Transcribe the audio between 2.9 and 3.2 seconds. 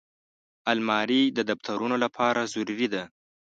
ده